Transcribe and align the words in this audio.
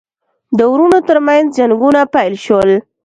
د 0.57 0.59
وروڼو 0.71 0.99
ترمنځ 1.07 1.45
جنګونه 1.57 2.01
پیل 2.13 2.33
شول. 2.45 2.69